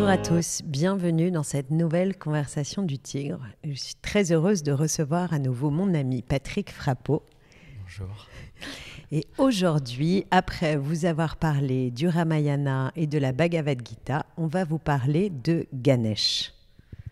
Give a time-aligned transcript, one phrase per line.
[0.00, 3.46] Bonjour à tous, bienvenue dans cette nouvelle conversation du tigre.
[3.64, 7.22] Je suis très heureuse de recevoir à nouveau mon ami Patrick Frappeau.
[7.82, 8.26] Bonjour.
[9.12, 14.64] Et aujourd'hui, après vous avoir parlé du Ramayana et de la Bhagavad Gita, on va
[14.64, 16.54] vous parler de Ganesh.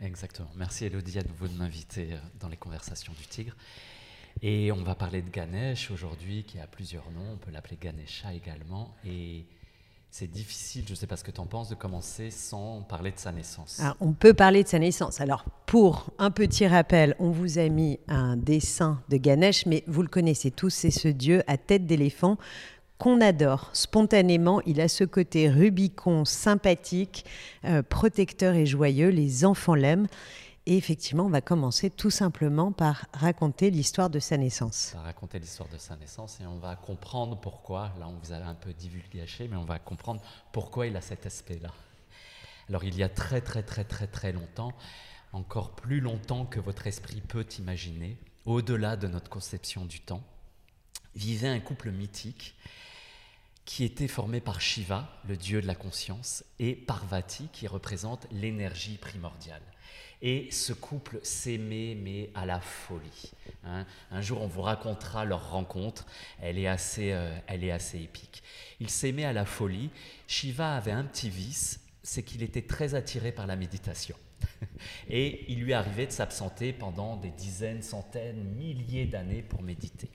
[0.01, 0.49] Exactement.
[0.57, 3.55] Merci Elodie à nouveau de m'inviter dans les conversations du tigre.
[4.41, 7.35] Et on va parler de Ganesh aujourd'hui, qui a plusieurs noms.
[7.35, 8.97] On peut l'appeler Ganesha également.
[9.05, 9.45] Et
[10.11, 13.11] c'est difficile, je ne sais pas ce que tu en penses, de commencer sans parler
[13.11, 13.79] de sa naissance.
[13.81, 15.21] Alors, on peut parler de sa naissance.
[15.21, 20.03] Alors, pour un petit rappel, on vous a mis un dessin de Ganesh, mais vous
[20.03, 22.39] le connaissez tous, c'est ce dieu à tête d'éléphant
[22.99, 24.61] qu'on adore spontanément.
[24.67, 27.25] Il a ce côté Rubicon, sympathique,
[27.65, 29.11] euh, protecteur et joyeux.
[29.11, 30.09] Les enfants l'aiment.
[30.71, 34.93] Et effectivement, on va commencer tout simplement par raconter l'histoire de sa naissance.
[34.95, 38.35] On va raconter l'histoire de sa naissance et on va comprendre pourquoi, là on vous
[38.35, 40.21] a un peu divulgaché, mais on va comprendre
[40.53, 41.73] pourquoi il a cet aspect-là.
[42.69, 44.75] Alors il y a très très très très très longtemps,
[45.33, 50.23] encore plus longtemps que votre esprit peut imaginer, au-delà de notre conception du temps,
[51.15, 52.55] vivait un couple mythique
[53.69, 58.97] qui était formé par Shiva, le dieu de la conscience, et Parvati, qui représente l'énergie
[58.97, 59.61] primordiale.
[60.23, 63.31] Et ce couple s'aimait, mais à la folie.
[63.65, 63.85] Hein.
[64.11, 66.07] Un jour, on vous racontera leur rencontre.
[66.41, 68.43] Elle est assez, euh, elle est assez épique.
[68.81, 69.91] Ils s'aimaient à la folie.
[70.27, 74.17] Shiva avait un petit vice, c'est qu'il était très attiré par la méditation.
[75.11, 80.09] Et il lui arrivait de s'absenter pendant des dizaines, centaines, milliers d'années pour méditer.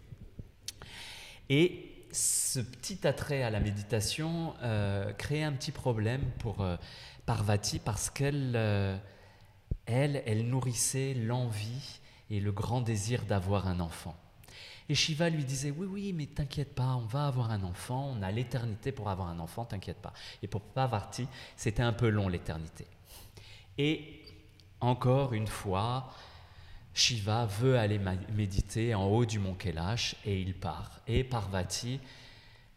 [1.49, 6.77] Et ce petit attrait à la méditation euh, créait un petit problème pour euh,
[7.25, 8.55] Parvati parce qu'elle
[9.85, 14.15] elle, elle nourrissait l'envie et le grand désir d'avoir un enfant.
[14.89, 18.21] Et Shiva lui disait, oui, oui, mais t'inquiète pas, on va avoir un enfant, on
[18.21, 20.13] a l'éternité pour avoir un enfant, t'inquiète pas.
[20.41, 22.85] Et pour Pavarti, c'était un peu long l'éternité.
[23.77, 24.21] Et
[24.81, 26.11] encore une fois,
[26.93, 27.99] Shiva veut aller
[28.33, 31.01] méditer en haut du mont Kailash et il part.
[31.07, 31.99] Et Parvati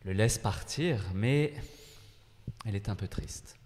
[0.05, 1.55] le laisse partir, mais
[2.65, 3.57] elle est un peu triste.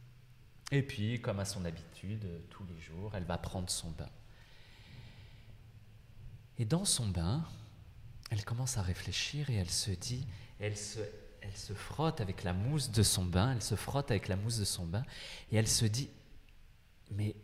[0.72, 4.08] Et puis, comme à son habitude, tous les jours, elle va prendre son bain.
[6.58, 7.44] Et dans son bain,
[8.30, 10.26] elle commence à réfléchir et elle se dit,
[10.58, 11.00] elle se,
[11.40, 14.58] elle se frotte avec la mousse de son bain, elle se frotte avec la mousse
[14.58, 15.04] de son bain,
[15.50, 16.10] et elle se dit,
[17.10, 17.34] mais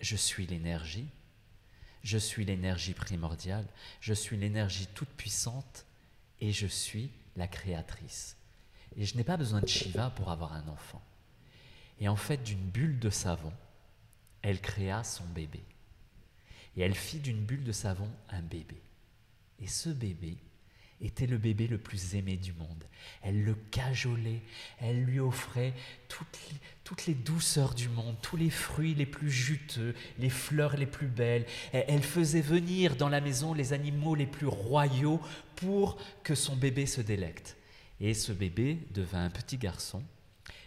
[0.00, 1.08] je suis l'énergie,
[2.02, 3.66] je suis l'énergie primordiale,
[4.00, 5.86] je suis l'énergie toute puissante,
[6.42, 8.36] et je suis la créatrice.
[8.96, 11.00] Et je n'ai pas besoin de Shiva pour avoir un enfant.
[12.00, 13.52] Et en fait, d'une bulle de savon,
[14.42, 15.62] elle créa son bébé.
[16.76, 18.82] Et elle fit d'une bulle de savon un bébé.
[19.60, 20.36] Et ce bébé
[21.02, 22.84] était le bébé le plus aimé du monde.
[23.22, 24.40] Elle le cajolait,
[24.78, 25.74] elle lui offrait
[26.08, 31.08] toutes les, douceurs du monde, tous les fruits les plus juteux, les fleurs les plus
[31.08, 31.46] belles.
[31.72, 35.20] Elle faisait venir dans la maison les animaux les plus royaux
[35.56, 37.56] pour que son bébé se délecte.
[38.00, 40.02] Et ce bébé devint un petit garçon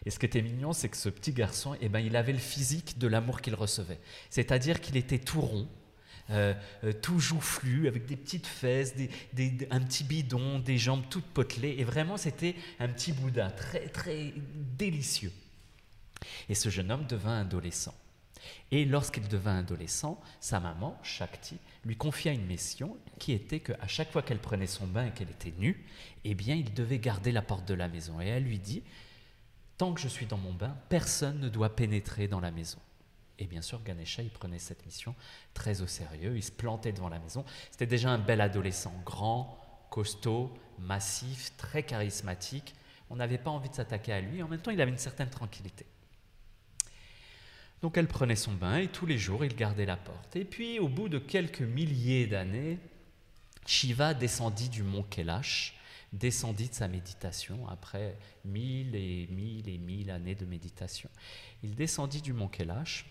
[0.05, 2.39] et ce qui était mignon, c'est que ce petit garçon, eh ben, il avait le
[2.39, 3.99] physique de l'amour qu'il recevait.
[4.29, 5.67] C'est-à-dire qu'il était tout rond,
[6.31, 6.53] euh,
[6.83, 8.95] euh, tout joufflu, avec des petites fesses,
[9.69, 11.75] un petit bidon, des jambes toutes potelées.
[11.77, 14.33] Et vraiment, c'était un petit Bouddha, très, très
[14.77, 15.31] délicieux.
[16.49, 17.93] Et ce jeune homme devint adolescent.
[18.71, 24.11] Et lorsqu'il devint adolescent, sa maman, Shakti, lui confia une mission qui était qu'à chaque
[24.11, 25.85] fois qu'elle prenait son bain et qu'elle était nue,
[26.23, 28.19] eh bien, il devait garder la porte de la maison.
[28.21, 28.83] Et elle lui dit
[29.77, 32.79] Tant que je suis dans mon bain, personne ne doit pénétrer dans la maison.
[33.39, 35.15] Et bien sûr, Ganesha, il prenait cette mission
[35.53, 37.43] très au sérieux, il se plantait devant la maison.
[37.71, 39.59] C'était déjà un bel adolescent, grand,
[39.89, 42.75] costaud, massif, très charismatique.
[43.09, 45.29] On n'avait pas envie de s'attaquer à lui, en même temps, il avait une certaine
[45.29, 45.85] tranquillité.
[47.81, 50.35] Donc elle prenait son bain et tous les jours, il gardait la porte.
[50.35, 52.79] Et puis, au bout de quelques milliers d'années,
[53.65, 55.75] Shiva descendit du mont Kailash
[56.13, 61.09] descendit de sa méditation après mille et mille et mille années de méditation.
[61.63, 63.05] Il descendit du mont Kailash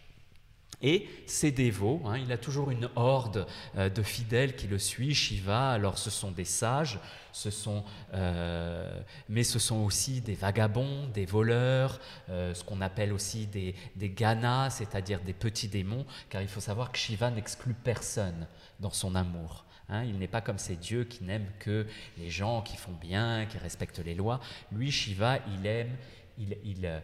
[0.84, 3.46] et ses dévots, hein, il a toujours une horde
[3.76, 7.00] euh, de fidèles qui le suit, Shiva, alors ce sont des sages,
[7.32, 7.82] ce sont,
[8.12, 9.00] euh,
[9.30, 14.10] mais ce sont aussi des vagabonds, des voleurs, euh, ce qu'on appelle aussi des, des
[14.10, 18.46] ganas, c'est-à-dire des petits démons, car il faut savoir que Shiva n'exclut personne
[18.78, 19.64] dans son amour.
[19.88, 21.86] Hein, il n'est pas comme ces dieux qui n'aiment que
[22.18, 24.40] les gens qui font bien, qui respectent les lois.
[24.70, 25.96] Lui, Shiva, il aime,
[26.38, 27.00] il, il,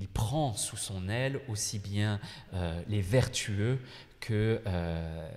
[0.00, 2.20] il, prend sous son aile aussi bien
[2.54, 3.78] euh, les vertueux
[4.20, 5.30] que, euh,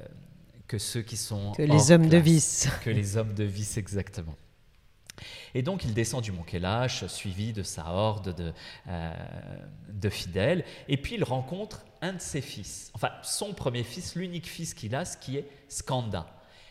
[0.67, 1.51] que ceux qui sont...
[1.53, 2.69] Que les hommes de vice.
[2.83, 4.35] Que les hommes de vice, exactement.
[5.53, 8.53] Et donc il descend du mont Kailash, suivi de sa horde de,
[8.87, 9.13] euh,
[9.89, 14.47] de, fidèles, et puis il rencontre un de ses fils, enfin son premier fils, l'unique
[14.47, 16.27] fils qu'il a, ce qui est Skanda.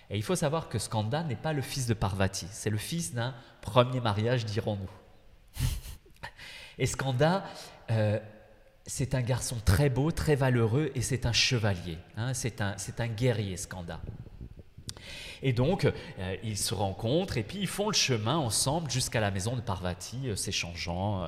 [0.09, 3.15] Et il faut savoir que Skanda n'est pas le fils de Parvati, c'est le fils
[3.15, 4.91] d'un premier mariage, dirons-nous.
[6.79, 7.45] Et Skanda,
[7.91, 8.19] euh,
[8.87, 13.57] c'est un garçon très beau, très valeureux, et c'est un chevalier, hein, c'est un, guerrier,
[13.57, 14.01] Skanda.
[15.43, 19.31] Et donc, euh, ils se rencontrent et puis ils font le chemin ensemble jusqu'à la
[19.31, 21.27] maison de Parvati, euh, s'échangeant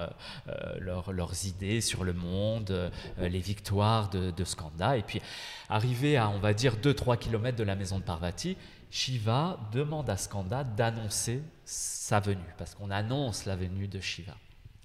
[0.79, 4.97] leurs idées sur le monde, les victoires de, Skanda.
[4.97, 5.23] Et puis,
[5.69, 8.57] arrivé à, on va dire, 2-3 km de la maison de Parvati,
[8.91, 14.35] Shiva demande à Skanda d'annoncer sa venue, parce qu'on annonce la venue de Shiva.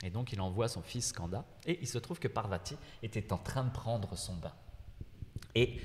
[0.04, 3.38] Et donc il envoie son fils Skanda, et il se trouve que Parvati était en
[3.38, 4.54] train de prendre son bain.
[5.56, 5.80] Et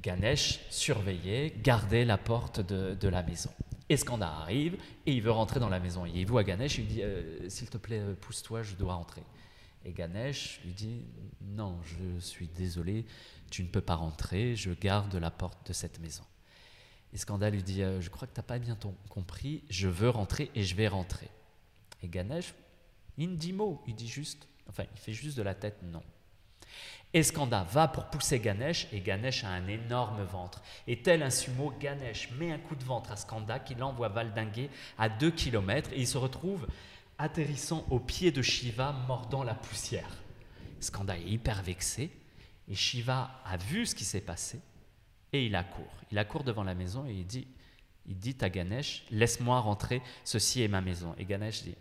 [0.00, 3.50] Ganesh surveillait, gardait la porte de, la maison.
[3.88, 4.76] Et Skanda arrive
[5.06, 6.06] et il veut rentrer dans la maison.
[6.06, 8.94] Et il voit Ganesh, il lui dit euh, S'il te plaît, euh, pousse-toi, je dois
[8.94, 9.22] rentrer.
[9.84, 11.02] Et Ganesh lui dit
[11.40, 13.04] Non, je suis désolé,
[13.50, 16.24] tu ne peux pas rentrer, je garde la porte de cette maison.
[17.14, 18.78] Et Skanda lui dit euh, Je crois que tu n'as pas bien
[19.08, 21.30] compris, je veux rentrer et je vais rentrer.
[22.02, 22.54] Et Ganesh,
[23.18, 26.02] il ne dit mot, il dit juste, enfin, il fait juste de la tête non.
[27.14, 30.62] Eskanda va pour pousser Ganesh et Ganesh a un énorme ventre.
[30.88, 34.68] Et tel un sumo, Ganesh met un coup de ventre à Skanda qui l'envoie valdinguer
[34.98, 36.66] à 2 km et il se retrouve
[37.16, 40.10] atterrissant au pied de Shiva mordant la poussière.
[40.80, 42.10] Skanda est hyper vexé
[42.68, 44.60] et Shiva a vu ce qui s'est passé
[45.32, 45.94] et il accourt.
[46.10, 47.46] Il accourt devant la maison et il dit,
[48.06, 51.14] il dit à Ganesh, laisse-moi rentrer, ceci est ma maison.
[51.16, 51.76] Et Ganesh dit,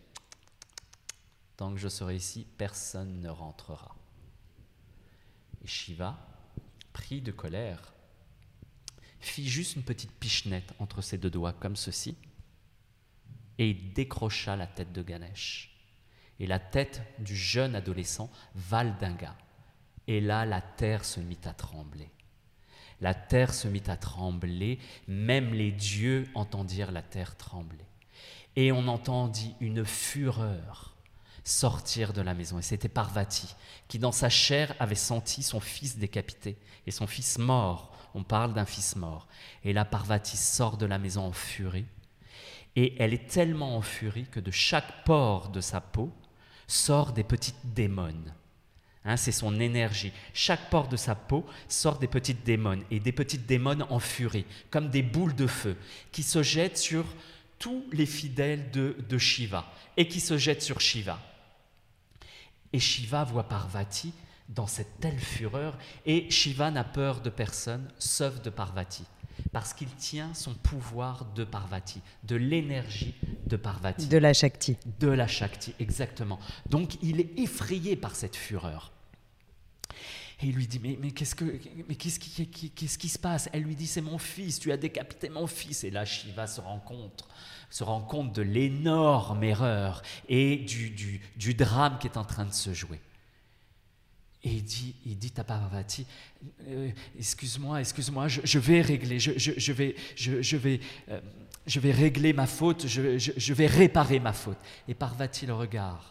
[1.58, 3.96] tant que je serai ici, personne ne rentrera.
[5.64, 6.18] Et Shiva,
[6.92, 7.94] pris de colère,
[9.20, 12.18] fit juste une petite pichenette entre ses deux doigts, comme ceci,
[13.58, 15.74] et il décrocha la tête de Ganesh
[16.40, 19.36] et la tête du jeune adolescent Valdinga.
[20.08, 22.10] Et là, la terre se mit à trembler.
[23.00, 27.86] La terre se mit à trembler, même les dieux entendirent la terre trembler.
[28.56, 30.93] Et on entendit une fureur
[31.44, 32.60] sortir de la maison.
[32.60, 33.56] Et c'était Parvati
[33.88, 36.58] qui, dans sa chair, avait senti son fils décapité
[36.88, 37.92] et son fils mort.
[38.16, 39.28] On parle d'un fils mort.
[39.64, 41.86] Et là, Parvati sort de la maison en furie.
[42.76, 46.12] Et elle est tellement en furie que de chaque pore de sa peau
[46.68, 48.34] sort des petites démones.
[49.06, 50.14] Hein, c'est son énergie.
[50.34, 54.46] Chaque pore de sa peau sort des petites démones, et des petites démones en furie,
[54.70, 55.76] comme des boules de feu,
[56.12, 57.04] qui se jettent sur
[57.60, 59.66] tous les fidèles de, de Shiva,
[59.98, 61.20] et qui se jettent sur Shiva.
[62.74, 64.14] Et Shiva voit Parvati
[64.50, 69.04] dans cette telle fureur, et Shiva n'a peur de personne sauf de Parvati,
[69.52, 73.16] parce qu'il tient son pouvoir de Parvati, de l'énergie
[73.48, 74.08] de Parvati.
[74.08, 74.78] De la Shakti.
[75.00, 76.40] De la Shakti, exactement.
[76.70, 78.92] Donc il est effrayé par cette fureur.
[80.42, 81.46] Et il lui dit, mais, mais qu'est-ce que,
[81.88, 83.50] mais qu'est-ce qui, qu'est-ce qui se passe?
[83.54, 85.84] Elle lui dit, c'est mon fils, tu as décapité mon fils.
[85.84, 87.28] Et là, Shiva se rencontre
[87.74, 90.92] se rend compte de l'énorme erreur et du,
[91.36, 93.00] du, drame qui est en train de se jouer.
[94.44, 96.06] Et il dit, il dit à Parvati,
[96.68, 101.20] euh, excuse-moi, excuse-moi, je, vais régler, je, je vais, je, vais, euh,
[101.66, 104.60] je vais régler ma faute, je, vais réparer ma faute.
[104.88, 106.04] Et Parvati le regarde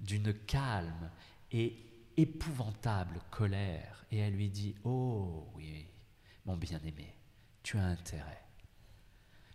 [0.00, 1.10] d'une calme
[1.52, 1.74] et
[2.22, 5.86] épouvantable colère, et elle lui dit, oh oui,
[6.46, 7.14] mon bien-aimé,
[7.62, 8.42] tu as intérêt.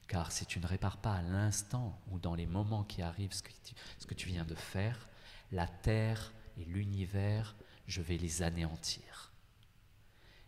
[0.07, 3.43] Car si tu ne répares pas à l'instant ou dans les moments qui arrivent ce
[3.43, 5.09] que, tu, ce que tu viens de faire,
[5.51, 7.55] la terre et l'univers,
[7.88, 9.31] je vais les anéantir.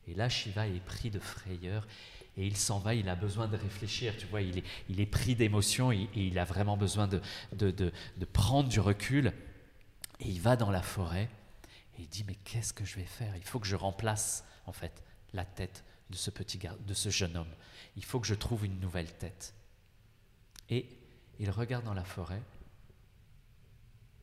[0.08, 1.88] Et là, Shiva est pris de frayeur
[2.36, 5.06] et il s'en va, il a besoin de réfléchir, tu vois, il est, il est
[5.06, 7.22] pris d'émotion et, il a vraiment besoin de,
[7.54, 9.34] de, de, de, prendre du recul.
[10.20, 11.30] Et il va dans la forêt
[12.00, 13.36] et il dit, mais qu'est-ce que je vais faire?
[13.36, 15.04] Il faut que je remplace, en fait,
[15.34, 17.54] la tête de ce petit gars, de ce jeune homme
[18.00, 19.54] il faut que je trouve une nouvelle tête.
[20.70, 20.88] Et
[21.38, 22.42] il regarde dans la forêt,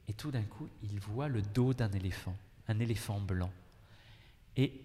[0.08, 2.34] et tout d'un coup, il voit le dos d'un éléphant,
[2.68, 3.52] un éléphant blanc.
[4.56, 4.80] Et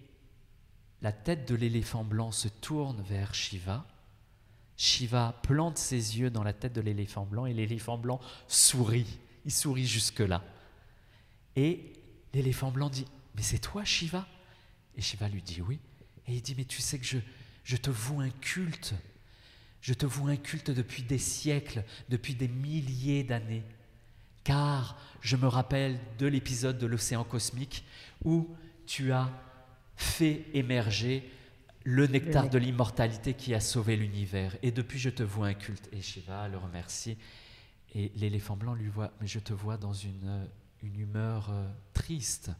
[1.00, 3.86] la tête de l'éléphant blanc se tourne vers Shiva.
[4.76, 9.18] Shiva plante ses yeux dans la tête de l'éléphant blanc et l'éléphant blanc sourit.
[9.46, 10.44] Il sourit jusque-là.
[11.56, 11.94] Et
[12.34, 14.26] l'éléphant blanc dit, mais c'est toi Shiva?
[14.96, 15.78] Et Shiva lui dit oui.
[16.26, 17.18] Et il dit, mais tu sais que je,
[17.64, 18.94] je te voue un culte.
[19.80, 23.64] Je te voue un culte depuis des siècles, depuis des milliers d'années.
[24.44, 27.84] Car je me rappelle de l'épisode de l'océan cosmique
[28.24, 28.48] où
[28.86, 29.30] tu as
[29.96, 31.28] fait émerger
[31.84, 34.56] le nectar de l'immortalité qui a sauvé l'univers.
[34.62, 35.88] Et depuis, je te voue un culte.
[35.92, 37.16] Et Shiva le remercie.
[37.94, 40.48] Et l'éléphant blanc lui voit, mais je te vois dans une,
[40.82, 41.68] une humeur euh,
[42.02, 42.50] triste.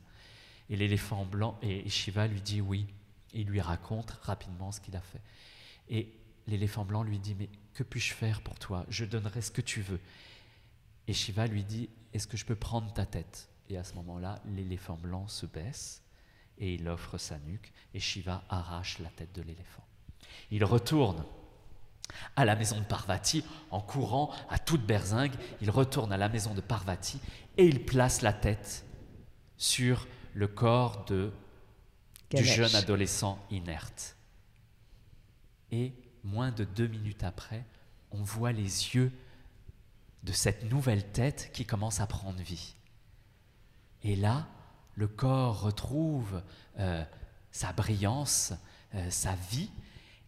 [0.70, 2.86] Et l'éléphant blanc, et Shiva lui dit oui.
[3.34, 5.20] il lui raconte rapidement ce qu'il a fait.
[5.88, 6.12] Et
[6.46, 8.86] l'éléphant blanc lui dit, mais que puis-je faire pour toi?
[8.88, 10.00] Je donnerai ce que tu veux.
[11.08, 13.48] Et Shiva lui dit, est-ce que je peux prendre ta tête?
[13.68, 16.02] Et à ce moment-là, l'éléphant blanc se baisse
[16.58, 19.84] et il offre sa nuque et Shiva arrache la tête de l'éléphant.
[20.50, 21.24] Il retourne
[22.36, 25.34] à la maison de Parvati en courant à toute berzingue.
[25.62, 27.18] Il retourne à la maison de Parvati
[27.56, 28.84] et il place la tête
[29.62, 31.30] sur le corps de,
[32.34, 34.16] du jeune adolescent inerte.
[35.70, 35.92] Et
[36.24, 37.64] moins de deux minutes après,
[38.10, 38.62] on voit les
[38.96, 39.12] yeux
[40.24, 42.74] de cette nouvelle tête qui commence à prendre vie.
[44.02, 44.48] Et là,
[44.96, 46.42] le corps retrouve
[46.80, 47.04] euh,
[47.52, 48.52] sa brillance,
[48.96, 49.70] euh, sa vie,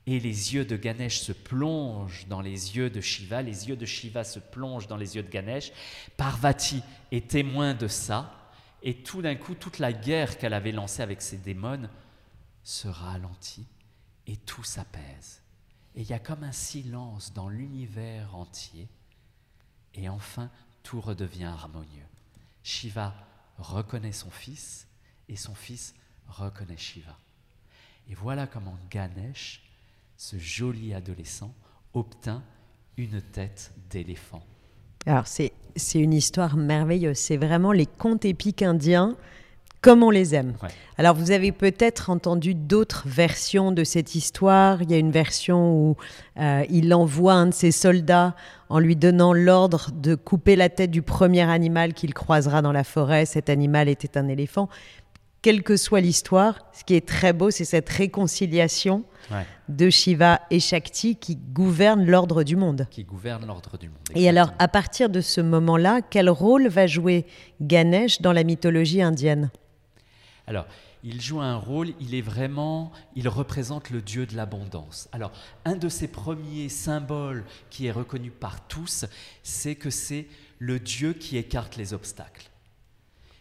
[0.07, 3.85] et les yeux de Ganesh se plongent dans les yeux de Shiva, les yeux de
[3.85, 5.73] Shiva se plongent dans les yeux de Ganesh.
[6.17, 8.44] Parvati est témoin de ça,
[8.85, 11.88] et tout d'un coup, toute la guerre qu'elle avait lancée avec ses démons
[12.62, 13.67] se ralentit,
[14.26, 15.43] et tout s'apaise.
[15.95, 18.88] Et il y a comme un silence dans l'univers entier,
[19.95, 20.50] et enfin,
[20.83, 22.07] tout redevient harmonieux.
[22.62, 23.14] Shiva
[23.59, 24.87] reconnaît son fils
[25.29, 25.95] et son fils
[26.29, 27.19] reconnaît Shiva.
[28.09, 29.62] Et voilà comment Ganesh,
[30.17, 31.55] ce joli adolescent,
[31.95, 32.43] obtint
[32.99, 34.45] une tête d'éléphant.
[35.07, 39.16] Alors c'est, c'est une histoire merveilleuse, c'est vraiment les contes épiques indiens
[39.85, 40.54] comme on les aime.
[40.97, 44.81] Alors vous avez peut-être entendu d'autres versions de cette histoire.
[44.81, 45.97] Il y a une version où
[46.40, 48.35] euh, il envoie un de ses soldats
[48.71, 52.83] en lui donnant l'ordre de couper la tête du premier animal qu'il croisera dans la
[52.83, 53.26] forêt.
[53.26, 54.71] Cet animal était un éléphant.
[55.43, 59.04] Quelle que soit l'histoire, ce qui est très beau, c'est cette réconciliation
[59.69, 62.87] de Shiva et Shakti qui gouvernent l'ordre du monde.
[62.90, 63.99] Qui gouverne l'ordre du monde.
[64.14, 67.26] Et alors, à partir de ce moment-là, quel rôle va jouer
[67.61, 69.50] Ganesh dans la mythologie indienne?
[70.47, 70.66] Alors,
[71.02, 75.09] il joue un rôle, il est vraiment, il représente le Dieu de l'abondance.
[75.12, 75.33] Alors,
[75.66, 79.04] un de ses premiers symboles qui est reconnu par tous,
[79.43, 80.26] c'est que c'est
[80.59, 82.50] le Dieu qui écarte les obstacles.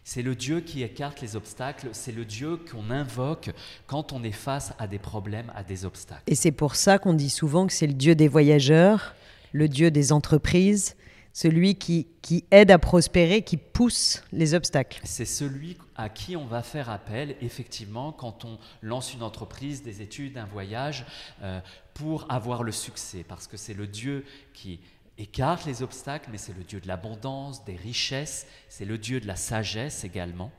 [0.06, 3.50] C'est le Dieu qui écarte les obstacles, c'est le Dieu qu'on invoque
[3.86, 6.22] quand on est face à des problèmes, à des obstacles.
[6.26, 9.14] Et c'est pour ça qu'on dit souvent que c'est le Dieu des voyageurs,
[9.52, 10.94] le Dieu des entreprises,
[11.32, 15.00] celui qui, qui aide à prospérer, qui pousse les obstacles.
[15.04, 20.02] C'est celui à qui on va faire appel, effectivement, quand on lance une entreprise, des
[20.02, 21.06] études, un voyage,
[21.42, 21.60] euh,
[21.94, 24.80] pour avoir le succès, parce que c'est le Dieu qui
[25.18, 29.26] écarte les obstacles, mais c'est le Dieu de l'abondance, des richesses, c'est le Dieu de
[29.26, 30.50] la sagesse également.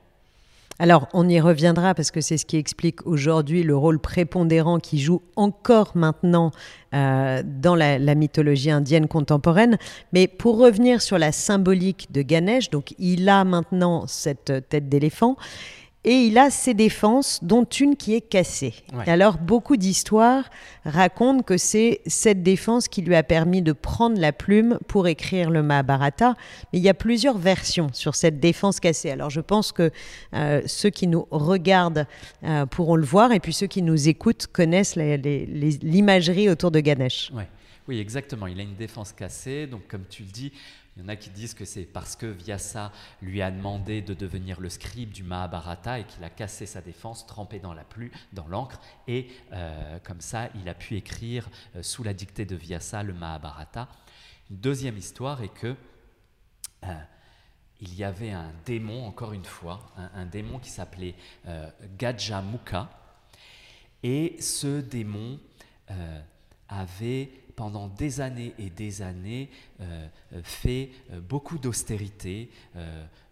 [0.78, 4.98] Alors, on y reviendra parce que c'est ce qui explique aujourd'hui le rôle prépondérant qui
[4.98, 6.50] joue encore maintenant
[6.92, 9.78] euh, dans la, la, mythologie indienne contemporaine.
[10.12, 15.36] Mais pour revenir sur la symbolique de Ganesh, donc il a maintenant cette tête d'éléphant
[16.06, 18.74] et il a ses défenses, dont une qui est cassée.
[19.06, 20.48] Alors, beaucoup d'histoires
[20.84, 25.50] racontent que c'est cette défense qui lui a permis de prendre la plume pour écrire
[25.50, 26.36] le Mahabharata.
[26.72, 29.10] Mais il y a plusieurs versions sur cette défense cassée.
[29.10, 29.90] Alors, je pense que
[30.32, 32.06] euh, ceux qui nous regardent
[32.44, 37.32] euh, pourront le voir, et puis ceux qui nous écoutent connaissent l'imagerie autour de Ganesh.
[37.88, 38.46] Oui, exactement.
[38.46, 39.66] Il a une défense cassée.
[39.66, 40.52] Donc, comme tu le dis,
[40.96, 44.14] il y en a qui disent que c'est parce que Vyasa lui a demandé de
[44.14, 48.10] devenir le scribe du Mahabharata et qu'il a cassé sa défense, trempé dans la pluie,
[48.32, 52.56] dans l'encre, et euh, comme ça, il a pu écrire euh, sous la dictée de
[52.56, 53.88] Vyasa le Mahabharata.
[54.50, 55.76] Une deuxième histoire est que
[56.84, 56.94] euh,
[57.80, 61.14] il y avait un démon, encore une fois, un, démon qui s'appelait
[61.98, 62.88] Gajamukha,
[64.02, 65.38] et ce démon
[66.70, 72.50] avait pendant des années et des années euh, euh, fait euh, beaucoup d'austérité,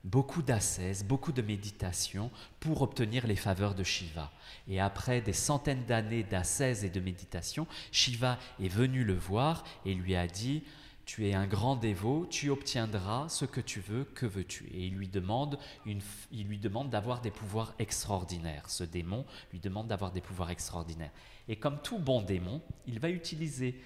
[0.03, 4.33] beaucoup d'ascèse, beaucoup de méditation pour obtenir les faveurs de Shiva.
[4.69, 9.95] Et après des centaines d'années d'ascèse et de méditation, Shiva est venu le voir et
[9.95, 10.63] lui a dit
[11.05, 14.65] tu es un grand dévot, tu obtiendras ce que tu veux, que veux-tu?
[14.73, 16.01] Et il lui demande, une,
[16.33, 18.71] il lui demande d'avoir des pouvoirs extraordinaires.
[18.71, 21.13] Ce démon lui demande d'avoir des pouvoirs extraordinaires.
[21.47, 23.79] Et comme tout bon démon, il va utiliser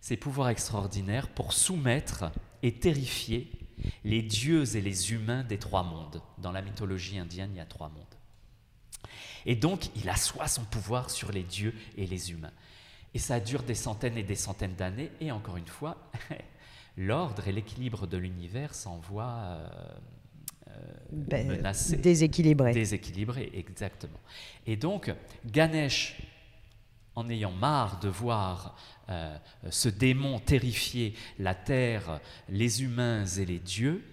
[0.00, 2.30] ses pouvoirs extraordinaires pour soumettre
[2.62, 3.50] et terrifier
[4.04, 6.22] les dieux et les humains des trois mondes.
[6.38, 8.04] Dans la mythologie indienne, il y a trois mondes.
[9.44, 12.52] Et donc, il assoit son pouvoir sur les dieux et les humains.
[13.14, 15.10] Et ça dure des centaines et des centaines d'années.
[15.20, 16.10] Et encore une fois,
[16.96, 19.68] l'ordre et l'équilibre de l'univers s'en voient euh,
[20.68, 20.72] euh,
[21.12, 21.96] ben, menacés.
[21.96, 22.72] Déséquilibrés.
[22.72, 24.18] Déséquilibrés, exactement.
[24.66, 25.12] Et donc,
[25.46, 26.16] Ganesh
[27.16, 28.76] en ayant marre de voir
[29.08, 29.36] euh,
[29.70, 34.04] ce démon terrifier la terre, les humains et les dieux,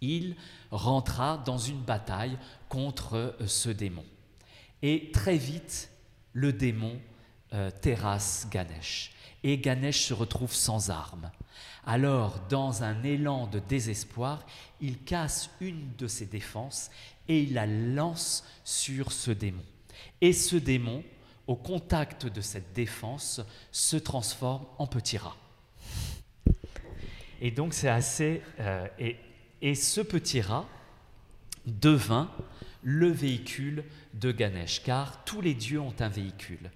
[0.00, 0.36] il
[0.70, 2.38] rentra dans une bataille
[2.68, 4.04] contre euh, ce démon.
[4.82, 5.90] Et très vite,
[6.32, 6.98] le démon
[7.52, 9.12] euh, terrasse Ganesh.
[9.42, 11.30] Et Ganesh se retrouve sans armes.
[11.84, 14.44] Alors, dans un élan de désespoir,
[14.80, 16.90] il casse une de ses défenses
[17.28, 19.64] et il la lance sur ce démon.
[20.20, 21.02] Et ce démon,
[21.48, 23.40] au contact de cette défense,
[23.72, 25.36] se transforme en petit rat.
[27.40, 28.42] Et donc c'est assez...
[28.60, 29.16] Euh, et,
[29.62, 30.66] et, ce petit rat
[31.66, 32.30] devint
[32.82, 33.82] le véhicule
[34.14, 36.70] de Ganesh, car tous les dieux ont un véhicule.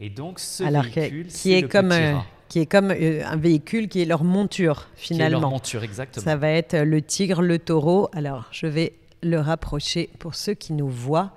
[0.00, 2.26] Et donc ce véhicule, qui est, comme, petit euh, rat.
[2.48, 5.26] qui est comme euh, un véhicule qui est leur monture finalement.
[5.26, 6.24] Qui est leur monture, exactement.
[6.24, 8.10] Ça va être le tigre, le taureau.
[8.12, 11.32] Alors je vais le rapprocher pour ceux qui nous voient.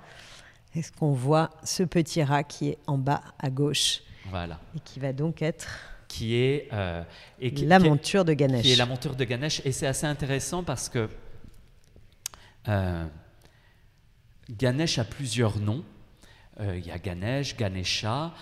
[0.74, 4.58] Est-ce qu'on voit ce petit rat qui est en bas à gauche Voilà.
[4.74, 5.68] Et qui va donc être
[6.12, 7.02] qui est euh,
[7.40, 8.62] et qui, la monture de Ganesh.
[8.62, 9.62] qui est la monture de Ganesh.
[9.64, 11.08] Et c'est assez intéressant parce que
[12.68, 13.06] euh,
[14.50, 15.82] Ganesh a plusieurs noms.
[16.60, 18.34] Euh, il y a Ganesh, Ganesha,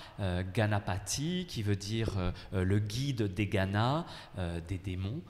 [0.52, 4.04] Ganapati, qui veut dire le guide des Ganas,
[4.66, 5.22] des démons.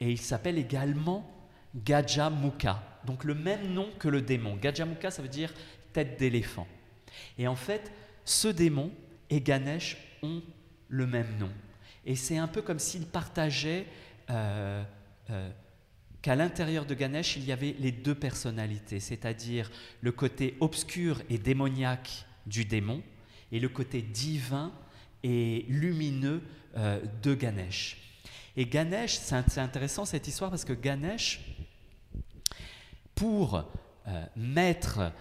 [0.00, 1.26] Et il s'appelle également
[1.74, 4.56] Gajamukha, donc le même nom que le démon.
[4.56, 5.52] Gajamukha, ça veut dire
[5.98, 6.68] tête d'éléphant.
[7.38, 7.90] Et en fait,
[8.24, 8.92] ce démon
[9.30, 10.42] et Ganesh ont
[10.88, 11.50] le même nom.
[12.06, 13.84] Et c'est un peu comme s'ils partageaient
[14.30, 14.84] euh,
[15.30, 15.50] euh,
[16.22, 21.38] qu'à l'intérieur de Ganesh, il y avait les deux personnalités, c'est-à-dire le côté obscur et
[21.38, 23.02] démoniaque du démon
[23.50, 24.72] et le côté divin
[25.24, 26.42] et lumineux
[26.76, 27.96] euh, de Ganesh.
[28.56, 31.40] Et Ganesh, c'est int- c'est intéressant cette histoire parce que Ganesh,
[33.16, 33.64] pour
[34.36, 35.12] mettre,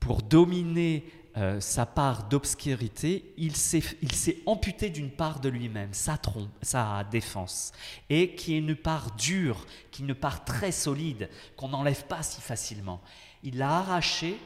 [0.00, 1.04] pour dominer
[1.36, 6.20] euh, sa part d'obscurité, il s'est amputé d'une part de lui-même, sa
[6.60, 7.70] sa défense,
[8.08, 12.24] et qui est une part dure, qui est une part très solide, qu'on n'enlève pas
[12.24, 13.00] si facilement.
[13.44, 14.36] Il l'a arrachée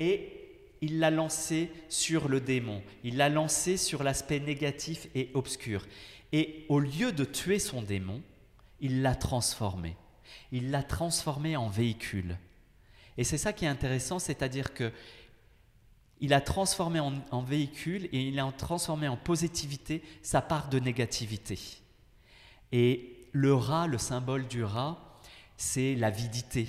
[0.00, 0.32] et
[0.80, 5.86] il l'a lancé sur le démon, il l'a lancé sur l'aspect négatif et obscur.
[6.32, 8.20] Et au lieu de tuer son démon,
[8.80, 9.96] il l'a transformé.
[10.50, 12.36] Il l'a transformé en véhicule.
[13.16, 14.92] Et c'est ça qui est intéressant, c'est-à-dire que
[16.20, 21.58] il a transformé en, véhicule et il a transformé en positivité sa part de négativité.
[22.72, 25.20] Et le rat, le symbole du rat,
[25.56, 26.66] c'est l'avidité,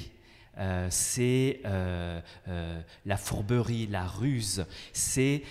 [0.58, 5.44] euh, c'est euh, euh, la fourberie, la ruse, c'est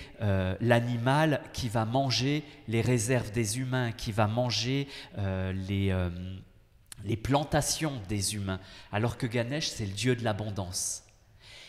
[0.61, 5.95] l'animal qui va manger les réserves des humains, qui va manger les,
[7.05, 11.05] les plantations des humains, alors que Ganesh, c'est le dieu de l'abondance.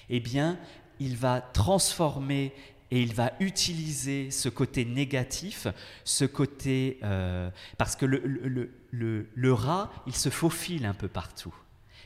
[0.09, 0.57] Eh bien,
[0.99, 2.53] il va transformer
[2.91, 5.67] et il va utiliser ce côté négatif,
[6.03, 6.99] ce côté...
[7.03, 8.21] euh, parce que le,
[8.91, 11.53] le- rat, il se faufile un peu partout.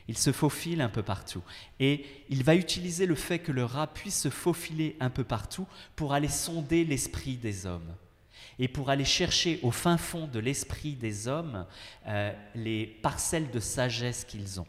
[0.07, 1.43] Il se faufile un peu partout.
[1.79, 5.67] Et il va utiliser le fait que le rat puisse se faufiler un peu partout
[5.95, 7.93] pour aller sonder l'esprit des hommes.
[8.59, 11.65] Et pour aller chercher au fin fond de l'esprit des hommes
[12.07, 14.67] euh, les parcelles de sagesse qu'ils ont.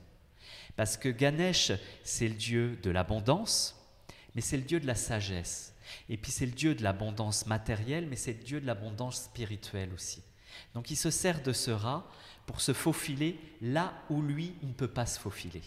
[0.76, 1.72] Parce que Ganesh,
[2.04, 3.76] c'est le dieu de l'abondance,
[4.34, 5.74] mais c'est le dieu de la sagesse.
[6.08, 9.92] Et puis c'est le dieu de l'abondance matérielle, mais c'est le dieu de l'abondance spirituelle
[9.92, 10.22] aussi.
[10.74, 12.08] Donc il se sert de ce rat
[12.46, 15.62] pour se faufiler là où lui, il ne peut pas se faufiler.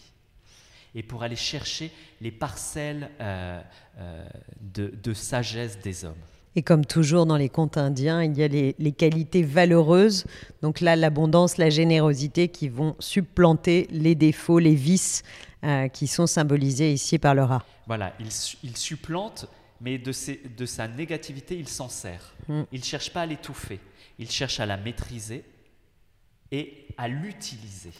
[0.95, 3.61] Et pour aller chercher les parcelles euh,
[3.97, 4.27] euh,
[4.61, 6.15] de, de sagesse des hommes.
[6.55, 10.25] Et comme toujours dans les contes indiens, il y a les, les qualités valeureuses,
[10.61, 15.23] donc là l'abondance, la générosité qui vont supplanter les défauts, les vices
[15.63, 17.65] euh, qui sont symbolisés ici par le rat.
[17.87, 19.47] Voilà, il, su- il supplante,
[19.81, 22.33] mais de, ses- de sa négativité, il s'en sert.
[22.47, 22.61] Mm.
[22.71, 23.79] Il ne cherche pas à l'étouffer,
[24.19, 25.43] il cherche à la maîtriser
[26.51, 27.93] et à l'utiliser.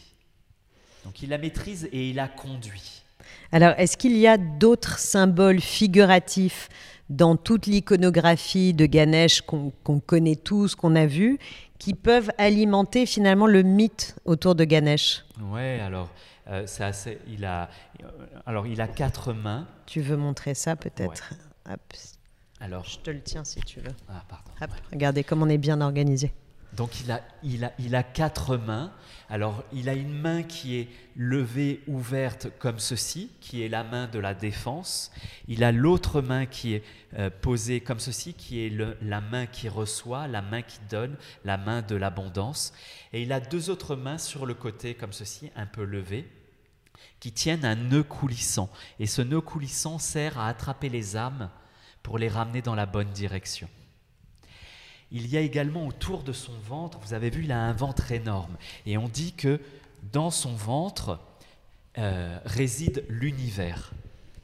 [1.04, 3.02] Donc il la maîtrise et il la conduit.
[3.52, 6.68] Alors, est-ce qu'il y a d'autres symboles figuratifs
[7.10, 11.38] dans toute l'iconographie de Ganesh qu'on connaît tous, qu'on a vu,
[11.78, 15.24] qui peuvent alimenter finalement le mythe autour de Ganesh?
[15.40, 16.08] Ouais, alors
[16.48, 17.18] euh, assez.
[17.28, 17.68] Il a,
[18.02, 18.06] euh,
[18.46, 19.66] alors il a quatre mains.
[19.86, 21.34] Tu veux montrer ça peut-être?
[22.60, 23.92] Alors, Je te le tiens si tu veux.
[24.08, 24.50] ah, pardon.
[24.62, 26.32] Hop, regardez comme on est bien organisé.
[26.76, 26.90] Donc
[27.42, 28.92] il a, quatre mains.
[29.28, 34.06] Alors il a une main qui est levée, ouverte comme ceci, qui est la main
[34.06, 35.10] de la défense.
[35.48, 36.84] Il a l'autre main qui est
[37.18, 38.70] euh, posée comme ceci, qui est
[39.02, 42.72] la main qui reçoit, la main qui donne, la main de l'abondance.
[43.12, 46.28] Et il a deux autres mains sur le côté comme ceci, un peu levées
[47.20, 48.70] qui tiennent un nœud coulissant.
[48.98, 51.50] Et ce nœud coulissant sert à attraper les âmes
[52.02, 53.68] pour les ramener dans la bonne direction.
[55.10, 58.10] Il y a également autour de son ventre, vous avez vu, il a un ventre
[58.12, 58.56] énorme.
[58.86, 59.60] Et on dit que
[60.12, 61.20] dans son ventre
[61.98, 63.92] euh, réside l'univers.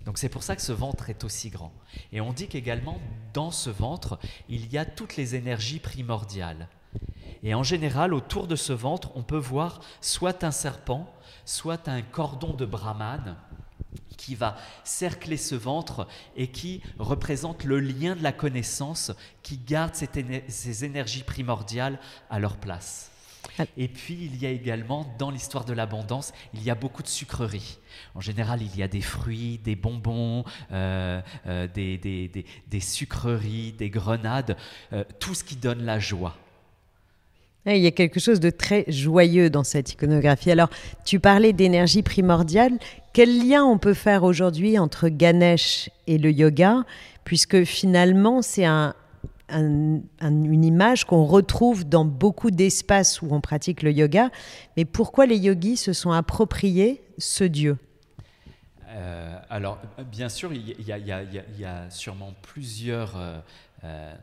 [0.04, 1.72] Donc c'est pour ça que ce ventre est aussi grand.
[2.12, 2.98] Et on dit qu'également
[3.32, 4.18] dans ce ventre,
[4.48, 6.68] il y a toutes les énergies primordiales.
[7.42, 11.12] Et en général, autour de ce ventre, on peut voir soit un serpent,
[11.44, 13.36] soit un cordon de Brahman
[14.16, 19.94] qui va cercler ce ventre et qui représente le lien de la connaissance qui garde
[19.94, 21.98] ces énergies primordiales
[22.28, 23.10] à leur place.
[23.58, 23.64] Ah.
[23.76, 27.08] Et puis, il y a également, dans l'histoire de l'abondance, il y a beaucoup de
[27.08, 27.78] sucreries.
[28.14, 34.56] En général, il y a des fruits, des bonbons, euh, euh, des, sucreries, des grenades,
[34.92, 36.36] euh, tout ce qui donne la joie.
[37.66, 40.50] Il y a quelque chose de très joyeux dans cette iconographie.
[40.50, 40.70] Alors,
[41.04, 42.72] tu parlais d'énergie primordiale.
[43.12, 46.84] Quel lien on peut faire aujourd'hui entre Ganesh et le yoga
[47.24, 48.94] Puisque finalement, c'est un,
[49.52, 54.30] une image qu'on retrouve dans beaucoup d'espaces où on pratique le yoga.
[54.76, 57.76] Mais pourquoi les yogis se sont appropriés ce dieu?
[58.88, 59.78] Euh, alors,
[60.10, 63.38] bien sûr, il y, a, sûrement plusieurs, euh,
[63.84, 64.14] euh,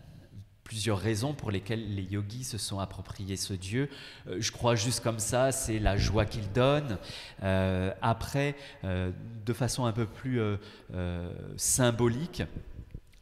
[0.68, 3.90] plusieurs raisons pour lesquelles les yogis se sont appropriés ce Dieu.
[4.38, 6.98] je crois juste comme ça, c'est la joie qu'il donne.
[8.02, 10.42] après, de façon un peu plus
[11.56, 12.44] symbolique,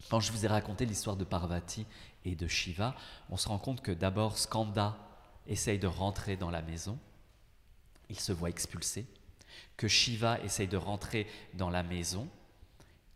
[0.10, 1.86] quand je vous ai raconté l'histoire de Parvati
[2.26, 2.96] et de Shiva,
[3.30, 4.98] on se rend compte que d'abord Skanda
[5.46, 6.98] essaye de rentrer dans la maison,
[8.10, 9.06] il se voit expulsé,
[9.78, 12.28] que Shiva essaye de rentrer dans la maison,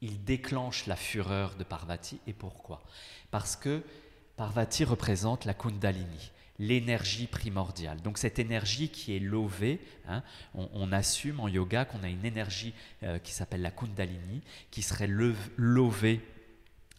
[0.01, 2.21] il déclenche la fureur de Parvati.
[2.27, 2.83] Et pourquoi?
[3.31, 3.83] Parce que
[4.39, 7.99] Parvati représente la Kundalini, l'énergie primordiale.
[7.99, 10.23] Donc cette énergie qui est lovée, hein,
[10.53, 12.73] on, assume en yoga qu'on a une énergie
[13.03, 15.09] euh, qui s'appelle la Kundalini, qui serait
[15.57, 16.25] lovée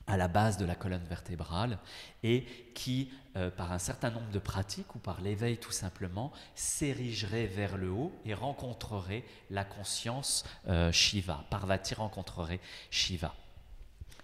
[0.07, 1.79] à la base de la colonne vertébrale
[2.23, 7.47] et qui, euh, par un certain nombre de pratiques ou par l'éveil tout simplement, s'érigerait
[7.47, 11.47] vers le haut et rencontrerait la conscience euh, Shiva.
[11.49, 13.35] Parvati rencontrerait Shiva.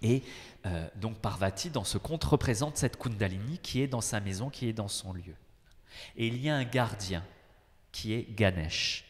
[0.01, 0.23] Et
[0.65, 4.67] euh, donc Parvati, dans ce conte, représente cette Kundalini qui est dans sa maison, qui
[4.67, 5.35] est dans son lieu.
[6.15, 7.23] Et il y a un gardien
[7.91, 9.05] qui est Ganesh.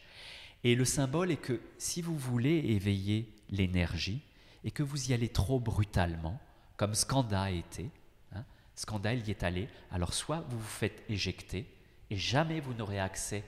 [0.64, 4.22] Et le symbole est que si vous voulez éveiller l'énergie
[4.64, 6.40] et que vous y allez trop brutalement,
[6.76, 7.90] comme Skanda a été.
[8.34, 8.44] Hein.
[8.74, 9.68] Skanda, il y est allé.
[9.90, 11.66] Alors soit vous vous faites éjecter
[12.10, 13.44] et jamais vous n'aurez accès,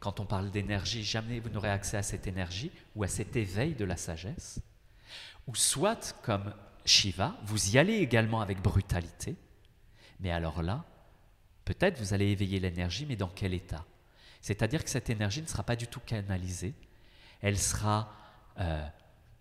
[0.00, 3.74] quand on parle d'énergie, jamais vous n'aurez accès à cette énergie ou à cet éveil
[3.74, 4.60] de la sagesse.
[5.46, 6.54] Ou soit, comme
[6.88, 9.36] Shiva, vous y allez également avec brutalité.
[10.20, 10.84] Mais alors là,
[11.64, 13.84] peut-être vous allez éveiller l'énergie, mais dans quel état?
[14.40, 16.74] C'est-à-dire que cette énergie ne sera pas du tout canalisée,
[17.40, 18.12] elle sera
[18.58, 18.84] euh,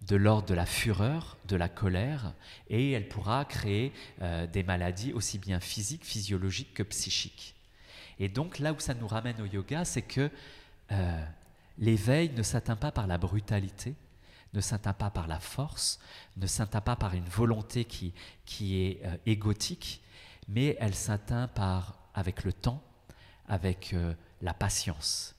[0.02, 2.34] de l'ordre de la fureur, de la colère,
[2.70, 7.56] et elle pourra créer euh, des maladies aussi bien physiques, physiologiques que psychiques.
[8.20, 10.30] Et donc là où ça nous ramène au yoga, c'est que
[10.92, 11.26] euh,
[11.78, 13.96] l'éveil ne s'atteint pas par la brutalité,
[14.54, 16.00] ne s'atteint pas par la force,
[16.38, 18.14] ne s'atteint pas par une volonté qui,
[18.46, 20.02] qui est euh, égotique,
[20.48, 22.82] mais elle s'atteint par avec le temps,
[23.48, 23.96] avec
[24.42, 25.36] la patience.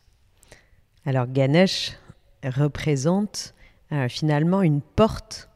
[1.04, 1.96] Alors Ganesh
[2.44, 3.54] représente
[3.92, 5.48] euh, finalement une porte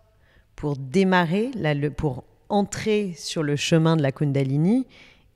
[0.56, 1.50] pour démarrer,
[1.96, 4.86] pour entrer sur le chemin de la Kundalini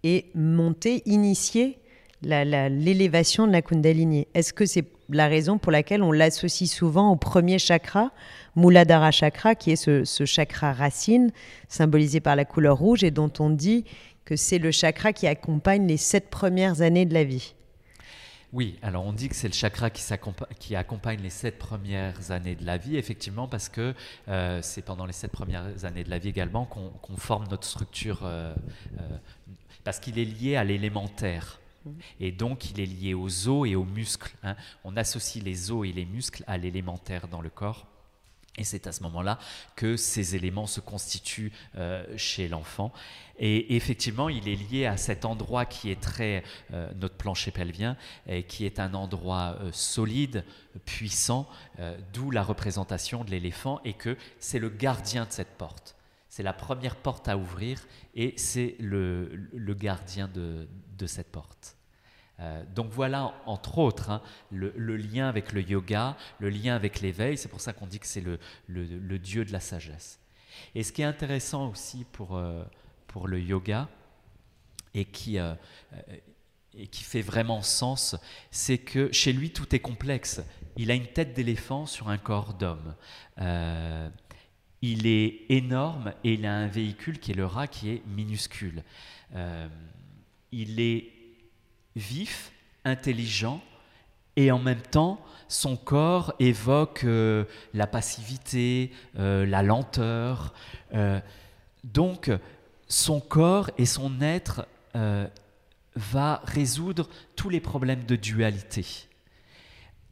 [0.02, 1.78] et monter, initier
[2.22, 4.26] l'élévation de la Kundalini.
[4.34, 8.10] Est-ce que c'est la raison pour laquelle on l'associe souvent au premier chakra,
[8.56, 11.30] Muladhara chakra, qui est ce, chakra racine,
[11.68, 13.84] symbolisé par la couleur rouge, et dont on dit
[14.24, 17.54] que c'est le chakra qui accompagne les sept premières années de la vie
[18.52, 22.64] oui, alors on dit que c'est le chakra qui, accompagne les sept premières années de
[22.64, 23.92] la vie, effectivement, parce que
[24.28, 28.20] euh, c'est pendant les sept premières années de la vie également qu'on forme notre structure,
[28.22, 28.54] euh,
[28.98, 29.18] euh,
[29.84, 31.60] parce qu'il est lié à l'élémentaire.
[31.86, 31.90] Mmh.
[32.20, 34.36] Et donc, il est lié aux os et aux muscles.
[34.42, 34.56] Hein.
[34.84, 37.86] On associe les os et les muscles à l'élémentaire dans le corps.
[38.58, 39.38] Et c'est à ce moment-là
[39.74, 42.92] que ces éléments se constituent euh, chez l'enfant.
[43.38, 47.96] Et effectivement, il est lié à cet endroit qui est très, euh, notre plancher pelvien,
[48.48, 50.44] qui est un endroit euh, solide,
[50.84, 51.48] puissant,
[52.12, 55.96] d'où la représentation de l'éléphant, et que c'est le gardien de cette porte.
[56.28, 57.80] C'est la première porte à ouvrir,
[58.14, 61.75] et c'est le, gardien de cette porte.
[62.40, 67.38] Euh, donc voilà, entre autres, hein, le, lien avec le yoga, le lien avec l'éveil,
[67.38, 70.20] c'est pour ça qu'on dit que c'est le, dieu de la sagesse.
[70.74, 72.64] Et ce qui est intéressant aussi pour, euh,
[73.24, 73.88] le yoga,
[74.92, 75.54] et qui, euh,
[76.74, 78.14] et qui fait vraiment sens,
[78.50, 80.42] c'est que chez lui, tout est complexe.
[80.76, 82.94] Il a une tête d'éléphant sur un corps d'homme.
[84.82, 88.82] il est énorme et il a un véhicule qui est le rat qui est minuscule.
[90.52, 91.15] Il est
[91.96, 92.52] vif,
[92.84, 93.60] intelligent
[94.36, 100.54] et en même temps son corps évoque euh, la passivité, euh, la lenteur.
[101.84, 102.30] donc
[102.88, 104.66] son corps et son être
[105.94, 108.86] va résoudre tous les problèmes de dualité.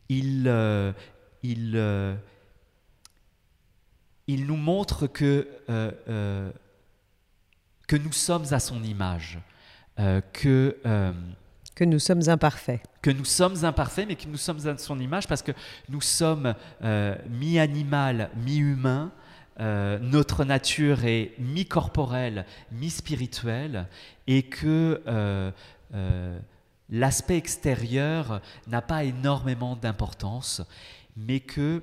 [0.09, 0.53] Il,
[1.43, 1.77] il
[4.27, 6.51] il nous montre que, euh, euh,
[7.87, 9.39] que nous sommes à son image,
[9.99, 10.77] euh, que,
[11.75, 12.81] que nous sommes imparfaits.
[13.03, 15.53] Que nous sommes imparfaits, mais que nous sommes à son image parce que
[15.89, 16.55] nous sommes
[17.29, 19.13] mi-animal, mi-humain.
[19.59, 23.87] notre nature est mi-corporelle, mi-spirituelle,
[24.27, 25.53] et que
[26.91, 30.63] l'aspect extérieur n'a pas énormément d'importance,
[31.17, 31.83] mais que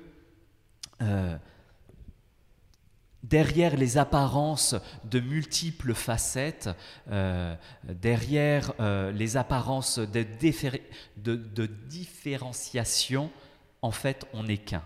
[3.22, 6.68] derrière les apparences de multiples facettes,
[7.10, 7.54] euh,
[7.84, 10.24] derrière euh, les apparences de,
[11.16, 13.30] de, différenciation,
[13.80, 14.82] en fait, on n'est qu'un.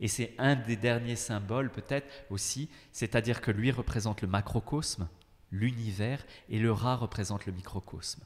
[0.00, 5.08] Et c'est un des derniers symboles peut-être aussi, c'est-à-dire que lui représente le macrocosme,
[5.50, 8.22] l'univers, et le rat représente le microcosme.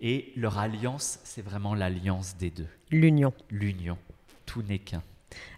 [0.00, 2.68] Et leur alliance, c'est vraiment l'alliance des deux.
[2.90, 3.32] L'union.
[3.50, 3.98] L'union.
[4.46, 5.02] Tout n'est qu'un.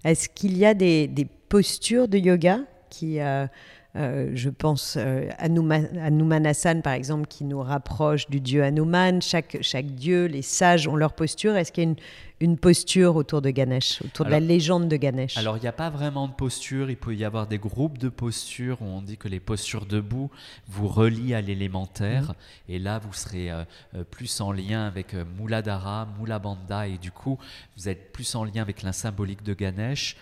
[0.05, 2.61] Est-ce qu'il y a des, des postures de yoga
[2.93, 3.47] qui, euh,
[3.97, 6.53] euh, je pense, euh, Hanuman,
[6.83, 9.21] par exemple, qui nous rapproche du dieu Hanuman.
[9.23, 11.57] Chaque, chaque dieu, les sages ont leur posture.
[11.57, 11.97] Est-ce qu'il y a une,
[12.41, 15.39] une posture autour de Ganesh, autour de la légende de Ganesh?
[15.39, 16.91] Alors, il n'y a pas vraiment de posture.
[16.91, 20.31] Il peut y avoir des groupes de postures où on dit que les postures debout
[20.69, 22.23] vous relient à l'élémentaire.
[22.23, 22.35] Mhm.
[22.69, 23.51] Et là, vous serez
[24.11, 26.89] plus en lien avec Muladhara, Mulabandha.
[26.89, 27.39] Et du coup,
[27.77, 30.17] vous êtes plus en lien avec la symbolique de Ganesh.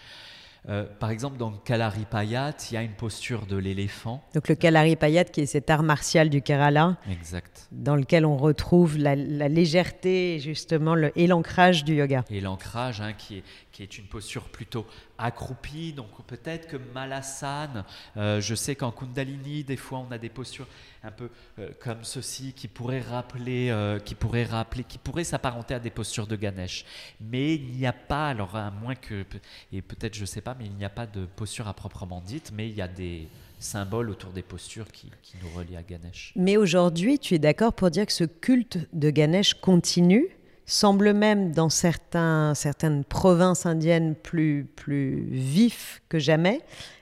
[0.68, 4.22] Euh, par exemple, dans Kalaripayat, il y a une posture de l'éléphant.
[4.34, 7.68] Donc le Kalaripayat, qui est cet art martial du Kerala, exact.
[7.72, 12.24] dans lequel on retrouve la, légèreté justement le, et l'ancrage du yoga.
[12.30, 13.44] Et l'ancrage, hein, qui, est,
[13.80, 15.94] qui est une posture plutôt accroupie.
[15.94, 17.86] Donc peut-être que Malasana,
[18.18, 20.66] euh, je sais qu'en Kundalini, des fois, on a des postures
[21.02, 25.72] un peu euh, comme ceci qui pourraient rappeler, euh, qui pourraient rappeler, qui pourraient s'apparenter
[25.72, 26.84] à des postures de Ganesh.
[27.22, 29.24] Mais il n'y a pas, alors à moins que,
[29.72, 32.20] et peut-être je ne sais pas, mais il n'y a pas de posture à proprement
[32.20, 35.82] dite, mais il y a des symboles autour des postures qui, qui nous relient à
[35.82, 36.34] Ganesh.
[36.36, 40.28] Mais aujourd'hui, tu es d'accord pour dire que ce culte de Ganesh continue?
[40.70, 46.60] Semble même dans certains, certaines provinces indiennes plus, plus vif que jamais.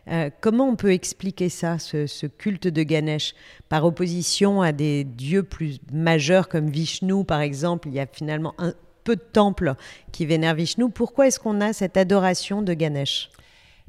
[0.09, 3.35] Euh, comment on peut expliquer ça, ce, culte de Ganesh,
[3.69, 8.55] par opposition à des dieux plus majeurs comme Vishnu, par exemple Il y a finalement
[8.57, 8.73] un
[9.05, 9.75] peu de temples
[10.13, 10.91] qui vénèrent Vishnu.
[10.91, 13.31] Pourquoi est-ce qu'on a cette adoration de Ganesh?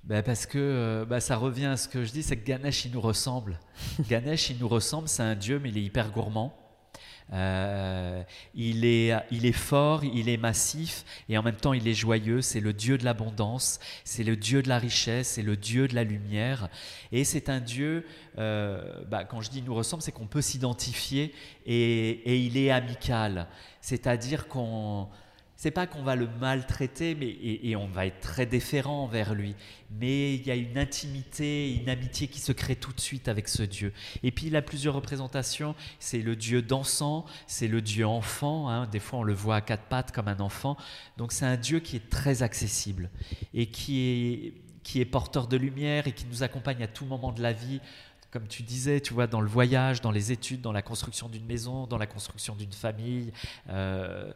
[0.04, 2.86] Ben parce que euh, ben ça revient à ce que je dis, c'est que Ganesh,
[2.86, 3.60] il nous ressemble.
[4.10, 6.59] Ganesh, il nous ressemble, c'est un dieu, mais il est hyper gourmand.
[7.32, 8.24] Euh,
[8.56, 12.42] il, est, il est fort, il est massif et en même temps il est joyeux.
[12.42, 15.96] C'est le Dieu de l'abondance, c'est le Dieu de la richesse, c'est le Dieu de
[15.96, 16.70] la lumière.
[17.12, 18.06] Et c'est un Dieu,
[18.38, 21.34] euh, bah, quand je dis nous ressemble, c'est qu'on peut s'identifier
[21.66, 23.48] et, et il est amical.
[23.82, 25.08] C'est-à-dire qu'on
[25.60, 29.56] c'est pas qu'on va le maltraiter, mais et, on va être très déférent envers lui,
[29.92, 33.50] mais il y a une intimité, une amitié qui se crée tout de suite avec
[33.50, 33.92] ce Dieu.
[34.24, 35.76] Et puis il a plusieurs représentations.
[36.00, 38.70] C'est le Dieu dansant, c'est le Dieu enfant.
[38.70, 38.88] Hein.
[38.88, 40.78] Des fois on le voit à quatre pattes comme un enfant.
[41.18, 43.10] Donc c'est un Dieu qui est très accessible
[43.54, 44.54] et qui
[44.96, 47.82] est porteur de lumière et qui nous accompagne à tout moment de la vie
[48.32, 51.46] comme tu disais, tu vois, dans le voyage, dans les études, dans la construction d'une
[51.46, 53.34] maison, dans la construction d'une famille,
[53.70, 54.32] euh,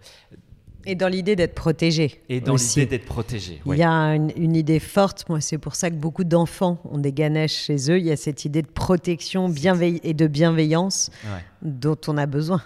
[0.86, 2.22] et dans l'idée d'être protégé.
[2.30, 3.62] Et dans l'idée d'être protégé.
[3.66, 7.14] Il y a une, idée forte, moi c'est pour ça que beaucoup d'enfants ont des
[7.14, 7.98] Ganesh chez eux.
[7.98, 11.12] Il y a cette idée de protection et de bienveillance
[11.62, 12.62] dont on a besoin.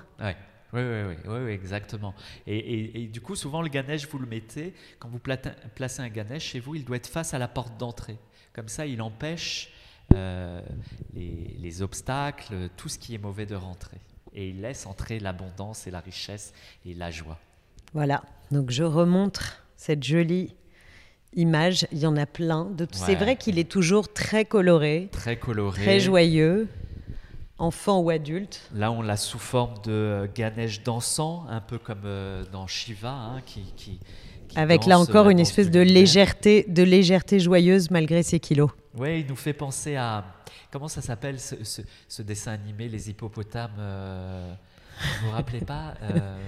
[0.73, 2.13] Oui, oui, oui, exactement.
[2.45, 6.59] Et, du coup, souvent le Ganesh, vous le mettez, quand vous placez un Ganesh chez
[6.59, 8.17] vous, il doit être face à la porte d'entrée.
[8.53, 9.71] Comme ça, il empêche
[10.13, 10.61] euh,
[11.13, 13.97] les, les obstacles, tout ce qui est mauvais de rentrer.
[14.33, 16.53] Et il laisse entrer l'abondance et la richesse
[16.85, 17.39] et la joie.
[17.97, 20.53] Voilà, donc je remontre cette jolie
[21.33, 21.87] image.
[21.91, 22.69] Il y en a plein.
[22.91, 25.09] C'est vrai qu'il est toujours très coloré.
[25.11, 25.81] Très coloré.
[25.81, 26.67] Très joyeux.
[27.57, 28.69] Enfant ou adulte.
[28.75, 33.41] Là, on l'a sous forme de Ganesh dansant, un peu comme euh, dans Shiva, hein,
[33.47, 33.99] qui,
[34.55, 38.69] Avec là encore une espèce de légèreté, de légèreté joyeuse malgré ses kilos.
[38.93, 40.23] Oui, il nous fait penser à
[40.71, 43.71] comment ça s'appelle ce, dessin animé, les hippopotames.
[43.79, 44.53] Euh,
[44.99, 46.37] vous vous rappelez pas euh,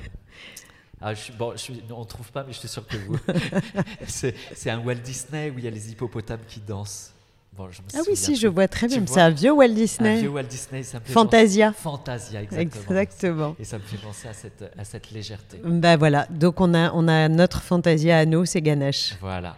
[1.01, 1.53] ah, je bon,
[1.91, 3.17] on ne trouve pas, mais je suis sûr que vous.
[4.07, 7.13] c'est un Walt Disney où il y a les hippopotames qui dansent.
[7.53, 9.03] Bon, je me Ah oui, si, je vois très bien.
[9.05, 10.19] C'est un vieux Walt Un Disney.
[10.19, 11.71] vieux Walt Disney, ça me fait Fantasia.
[11.71, 12.83] penser- Fantasia, exactement.
[12.99, 13.55] Exactement.
[13.59, 15.59] Et ça me fait penser à cette, à cette légèreté.
[15.63, 19.15] Ben voilà, donc on a, on a notre Fantasia à nous, c'est Ganesh.
[19.19, 19.57] Voilà.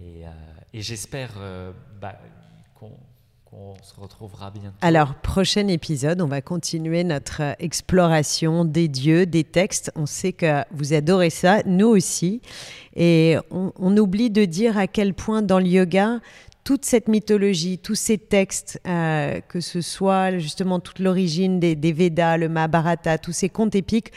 [0.00, 0.28] Et, euh,
[0.74, 2.18] et j'espère euh, bah,
[2.74, 2.90] qu'on
[3.54, 4.76] qu'on se retrouvera bientôt.
[4.80, 9.92] Alors, prochain épisode, on va continuer notre exploration des dieux, des textes.
[9.94, 12.40] On sait que vous adorez ça, nous aussi.
[12.96, 16.20] Et on, on oublie de dire à quel point dans le yoga,
[16.64, 21.92] toute cette mythologie, tous ces textes, euh, que ce soit justement toute l'origine des, des
[21.92, 24.12] Védas, le Mahabharata, tous ces contes épiques,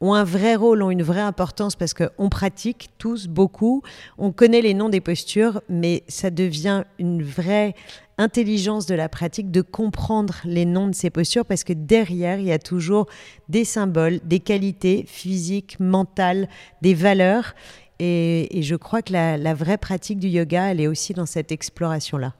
[0.00, 3.82] ont un vrai rôle, ont une vraie importance parce qu'on pratique tous beaucoup,
[4.18, 7.76] on connaît les noms des postures, mais ça devient une vraie
[8.18, 12.46] intelligence de la pratique de comprendre les noms de ces postures parce que derrière, il
[12.46, 13.06] y a toujours
[13.48, 16.48] des symboles, des qualités physiques, mentales,
[16.82, 17.54] des valeurs.
[17.98, 21.26] Et, et je crois que la, la vraie pratique du yoga, elle est aussi dans
[21.26, 22.34] cette exploration-là.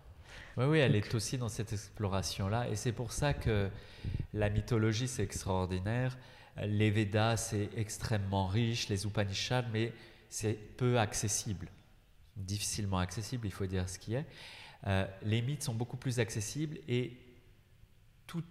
[0.57, 2.69] Oui, oui, elle est aussi dans cette exploration-là.
[2.69, 3.69] Et c'est pour ça que
[4.35, 6.19] la mythologie, c'est extraordinaire.
[6.67, 8.89] Les Védas, c'est extrêmement riche.
[8.89, 9.93] Les Upanishads, mais
[10.29, 11.69] c'est peu accessible.
[12.37, 14.27] Difficilement accessible, il faut dire ce qui est.
[14.87, 17.16] Euh, les mythes sont beaucoup plus accessibles et
[18.27, 18.42] tout,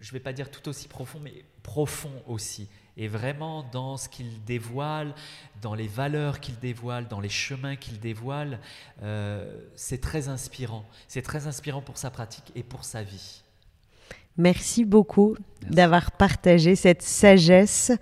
[0.00, 2.68] je ne vais pas dire tout aussi profond, mais profond aussi.
[2.96, 5.14] Et vraiment dans ce qu'ils dévoilent,
[5.62, 8.58] dans les valeurs qu'ils dévoilent, dans les chemins qu'ils dévoilent,
[9.02, 10.84] euh, c'est très inspirant.
[11.08, 13.42] C'est très inspirant pour sa pratique et pour sa vie.
[14.36, 15.36] Merci beaucoup
[15.68, 17.92] d'avoir partagé cette sagesse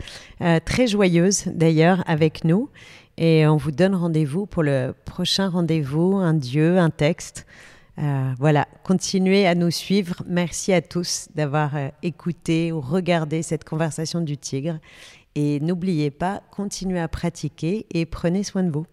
[0.41, 2.71] euh, très joyeuse d'ailleurs avec nous.
[3.17, 7.47] Et on vous donne rendez-vous pour le prochain rendez-vous, un Dieu, un texte.
[7.99, 10.23] Euh, voilà, continuez à nous suivre.
[10.27, 14.79] Merci à tous d'avoir euh, écouté ou regardé cette conversation du tigre.
[15.35, 18.87] Et n'oubliez pas, continuez à pratiquer et prenez soin de vous.